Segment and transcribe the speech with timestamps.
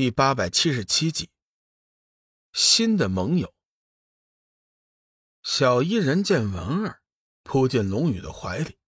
[0.00, 1.28] 第八百七十七集，
[2.54, 3.52] 新的盟友。
[5.42, 7.02] 小伊人见文儿
[7.42, 8.78] 扑进龙宇的怀里，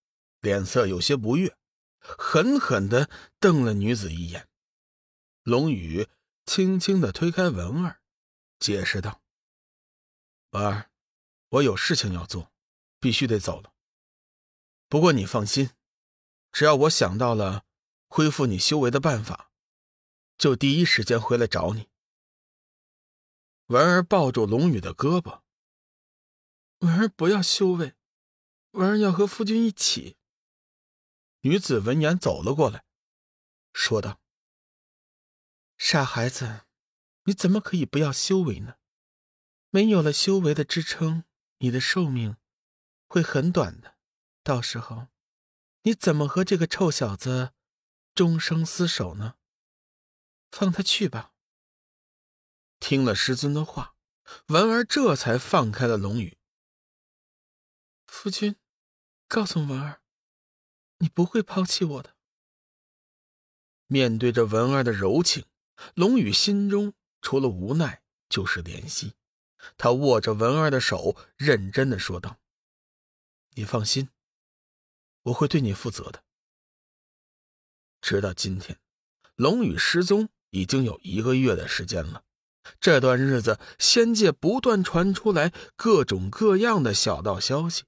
[0.40, 1.54] 脸色有些不悦，
[1.98, 4.48] 狠狠的瞪了女子一眼。
[5.43, 6.09] 龙宇
[6.46, 8.01] 轻轻的推开文儿，
[8.59, 9.21] 解释道
[10.53, 10.91] ：“文儿，
[11.51, 12.51] 我有事情要做，
[12.99, 13.75] 必须得走了。
[14.89, 15.73] 不过你放心，
[16.51, 17.67] 只要我想到了
[18.09, 19.51] 恢复你修为的办法。”
[20.42, 21.88] 就第一时间回来找你。
[23.66, 25.42] 文儿抱住龙宇的胳膊。
[26.78, 27.95] 文儿不要修为，
[28.73, 30.16] 文儿要和夫君一起。
[31.42, 32.84] 女子闻言走了过来，
[33.73, 34.20] 说道
[35.78, 36.62] ：“傻孩子，
[37.27, 38.78] 你怎么可以不要修为呢？
[39.70, 41.22] 没有了修为的支撑，
[41.59, 42.36] 你的寿命
[43.06, 43.97] 会很短的。
[44.42, 45.06] 到时候，
[45.83, 47.52] 你怎么和这个臭小子
[48.12, 49.36] 终生厮守呢？”
[50.52, 51.33] 放他去吧。
[52.78, 53.97] 听了师尊的话，
[54.47, 56.39] 文儿这才放开了龙宇。
[58.06, 58.56] 夫君，
[59.27, 60.03] 告诉文儿，
[60.98, 62.14] 你不会抛弃我的。
[63.86, 65.47] 面对着文儿的柔情，
[65.95, 66.92] 龙宇心中
[67.23, 69.14] 除了无奈就是怜惜。
[69.78, 72.41] 他握着文儿的手，认真的说道
[73.55, 74.11] ：“你放心，
[75.23, 76.25] 我会对你负责的。”
[78.03, 78.78] 直到今天，
[79.36, 80.28] 龙宇失踪。
[80.53, 82.25] 已经有一个月的时间了，
[82.78, 87.84] 这段日子，仙界不断传出来各种各样的小道消息。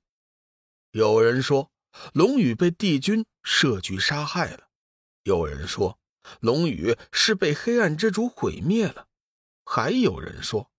[0.92, 1.70] 有人说
[2.14, 4.68] 龙宇被帝君设局杀害了，
[5.24, 5.98] 有人说
[6.40, 9.08] 龙宇是被黑暗之主毁灭了，
[9.64, 10.70] 还有人说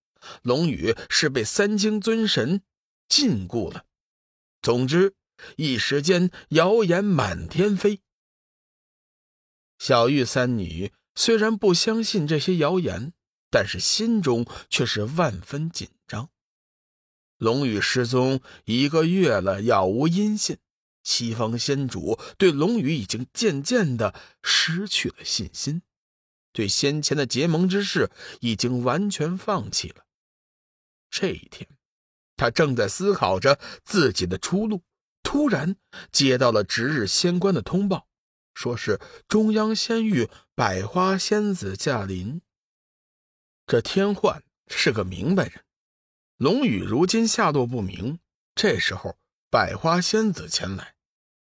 [0.41, 2.63] 龙宇是被三清尊神
[3.08, 3.86] 禁锢了。
[4.63, 5.13] 总之，
[5.58, 8.02] 一时间谣言满天飞。
[9.78, 10.91] 小玉三女。
[11.16, 13.13] 虽然不相信这些谣言，
[13.49, 16.30] 但是心中却是万分紧张。
[17.38, 20.57] 龙宇失踪一个月了，杳无音信。
[21.03, 25.84] 西方仙主对龙宇已经渐渐的失去了信心，
[26.51, 28.09] 对先前的结盟之事
[28.41, 30.06] 已经完全放弃了。
[31.11, 31.69] 这一天，
[32.35, 34.81] 他正在思考着自己的出路，
[35.22, 35.75] 突然
[36.11, 38.07] 接到了值日仙官的通报。
[38.55, 42.41] 说是中央仙域百花仙子驾临。
[43.67, 45.63] 这天幻是个明白人，
[46.38, 48.19] 龙宇如今下落不明，
[48.55, 49.17] 这时候
[49.51, 50.95] 百花仙子前来，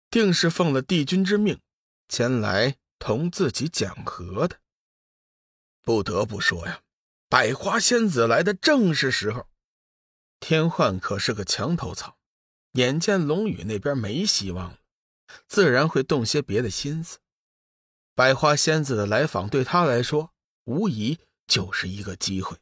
[0.09, 1.61] 定是奉了帝君之命
[2.09, 4.61] 前来同自己讲和的。
[5.83, 6.83] 不得不说呀，
[7.29, 9.47] 百花仙子来的正是时候。
[10.39, 12.19] 天幻可是个墙头草，
[12.73, 14.80] 眼见龙宇那边没希望了。
[15.47, 17.19] 自然会动些别的心思。
[18.15, 20.33] 百花仙子的来访对他来说，
[20.65, 22.59] 无疑就是一个机会。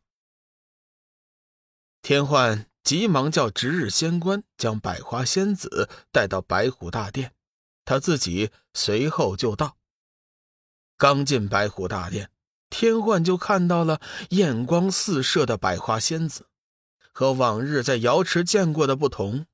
[2.00, 7.34] 天幻急忙叫值日仙官将百花仙子带到白虎大殿，
[7.84, 9.76] 他自己随后就到。
[10.96, 12.30] 刚进白虎大殿，
[12.70, 16.46] 天幻就看到了艳光四射的百花仙子，
[17.12, 19.46] 和往日在瑶池见过的不同。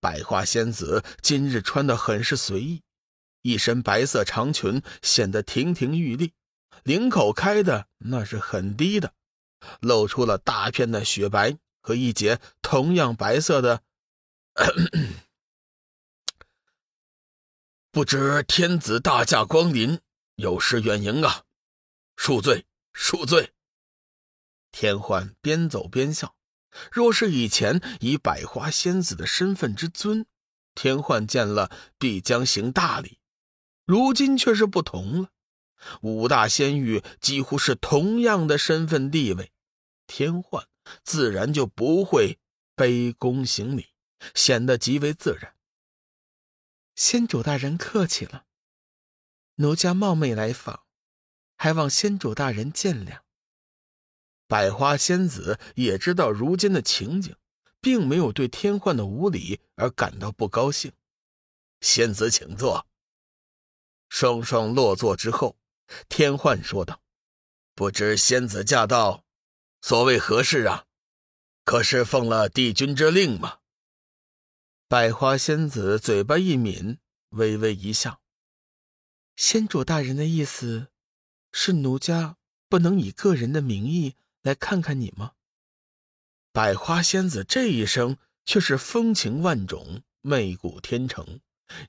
[0.00, 2.82] 百花仙子今日穿的很是随意，
[3.42, 6.32] 一身白色长裙显得亭亭玉立，
[6.84, 9.14] 领口开的那是很低的，
[9.80, 13.82] 露出了大片的雪白和一截同样白色的。
[17.90, 20.00] 不知天子大驾光临，
[20.34, 21.44] 有失远迎啊！
[22.14, 23.52] 恕罪，恕罪。
[24.70, 26.35] 天欢边走边笑。
[26.92, 30.26] 若是以前以百花仙子的身份之尊，
[30.74, 33.18] 天幻见了必将行大礼。
[33.84, 35.30] 如今却是不同了，
[36.02, 39.52] 五大仙域几乎是同样的身份地位，
[40.06, 40.66] 天幻
[41.04, 42.38] 自然就不会
[42.74, 43.94] 卑躬行礼，
[44.34, 45.54] 显得极为自然。
[46.94, 48.46] 仙主大人客气了，
[49.56, 50.84] 奴家冒昧来访，
[51.56, 53.20] 还望仙主大人见谅。
[54.48, 57.34] 百花仙子也知道如今的情景，
[57.80, 60.92] 并没有对天幻的无礼而感到不高兴。
[61.80, 62.86] 仙子请坐。
[64.08, 65.56] 双双落座之后，
[66.08, 67.02] 天幻说道
[67.74, 69.24] ：“不知仙子驾到，
[69.82, 70.84] 所谓何事啊？
[71.64, 73.58] 可是奉了帝君之令吗？”
[74.86, 76.98] 百花仙子嘴巴一抿，
[77.30, 78.20] 微微一笑
[79.34, 80.92] ：“仙主大人的意思，
[81.50, 82.36] 是奴家
[82.68, 84.14] 不能以个人的名义。”
[84.46, 85.32] 来看看你吗？
[86.52, 91.40] 百花仙子这一声却是风情万种，媚骨天成，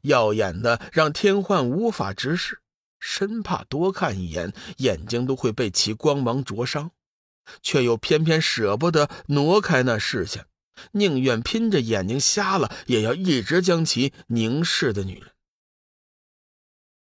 [0.01, 2.63] 耀眼的让天幻无法直视。
[2.99, 6.89] 生怕多看一眼，眼睛都会被其光芒灼伤，
[7.61, 10.47] 却又偏偏舍不得挪开那视线，
[10.93, 15.31] 宁愿拼着眼睛瞎了，也要一直将其凝视的女人。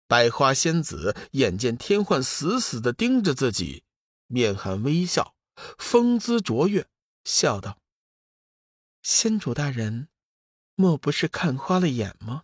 [0.07, 3.83] 百花仙子眼见天幻死死的盯着自己，
[4.27, 5.32] 面含微笑，
[5.77, 6.87] 风姿卓越，
[7.23, 7.79] 笑道
[9.01, 10.09] ：“仙主大人，
[10.75, 12.43] 莫不是看花了眼吗？”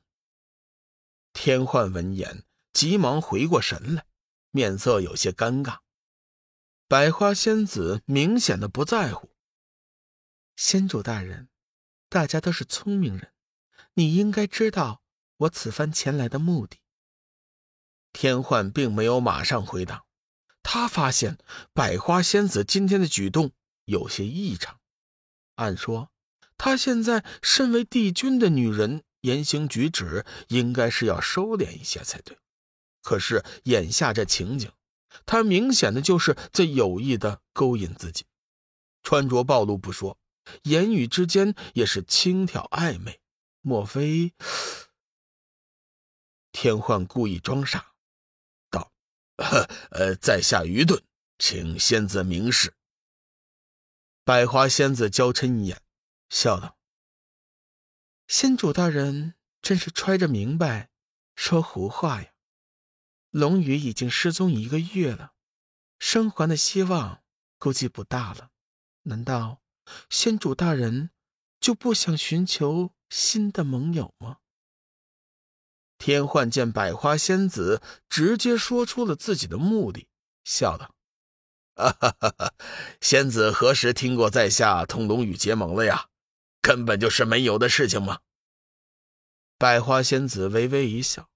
[1.34, 2.46] 天幻闻言。
[2.72, 4.06] 急忙回过神来，
[4.52, 5.80] 面色有些尴尬。
[6.88, 9.36] 百花仙子明显的不在乎。
[10.56, 11.50] 仙主大人，
[12.08, 13.34] 大家都是聪明人，
[13.96, 15.02] 你应该知道
[15.38, 16.78] 我此番前来的目的。
[18.14, 20.06] 天幻并没有马上回答，
[20.72, 21.40] 他发现
[21.74, 23.54] 百花仙子今天的举动
[23.86, 24.80] 有些异常。
[25.56, 26.12] 按说，
[26.60, 32.38] 她现在身为帝君的女人，言行举止应该是要收敛一些才对。
[33.02, 34.72] 可是眼下这情景，
[35.26, 38.28] 他明显的就是在有意的勾引自己，
[39.02, 40.20] 穿着暴露不说，
[40.66, 43.20] 言语之间也是轻佻暧昧。
[43.62, 44.36] 莫非？
[46.54, 47.94] 天幻故意装傻
[49.92, 51.02] ，：“呃，在下愚钝，
[51.38, 52.74] 请仙子明示。”
[54.26, 55.82] 百花仙子娇嗔一眼，
[56.30, 56.78] 笑道
[58.28, 60.90] ：“仙主大人真是揣着明白
[61.36, 62.34] 说胡话呀。”
[63.32, 65.34] 龙宇已经失踪一个月了，
[66.00, 67.24] 生还的希望
[67.58, 68.50] 估计不大了。
[69.04, 69.62] 难道
[70.10, 71.12] 仙主大人
[71.60, 74.39] 就不想寻求新的盟友吗？
[76.00, 80.08] 天幻见百花仙子直接说出了自己的目的，
[80.46, 80.96] 笑道
[81.76, 82.54] ：“哈哈哈哈
[83.02, 86.08] 仙子何时听过在下同龙宇结盟了呀？
[86.62, 88.22] 根本就是没有的事情嘛。”
[89.60, 91.30] 百花仙子微微一笑，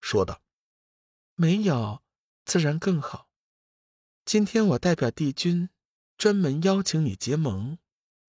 [0.00, 0.40] 说道。
[1.34, 2.02] 没有，
[2.44, 3.28] 自然更好。
[4.24, 5.68] 今天我代表帝君，
[6.16, 7.78] 专门邀请你结盟，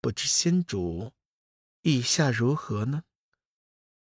[0.01, 1.13] 不知仙主
[1.83, 3.03] 意下如何呢？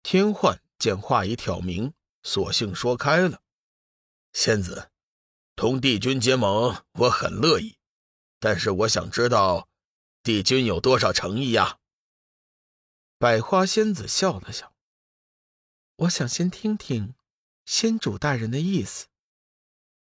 [0.02, 1.92] 天幻见话已挑明，
[2.22, 3.42] 索性说开了
[4.32, 4.90] ：“仙子，
[5.54, 7.78] 同帝君结盟，我很乐意，
[8.38, 9.68] 但是我想知道，
[10.22, 11.78] 帝君有多少诚意呀？”
[13.18, 14.74] 百花仙子笑了笑
[15.96, 17.14] ：“我想先听听。”
[17.66, 19.06] 仙主大人的意思。